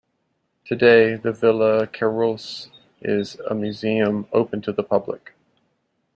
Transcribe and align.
Today, 0.65 1.13
the 1.15 1.31
Villa 1.31 1.85
Kerylos 1.85 2.69
is 3.03 3.35
a 3.47 3.53
museum 3.53 4.25
open 4.33 4.59
to 4.63 4.71
the 4.73 4.81
public. 4.81 5.35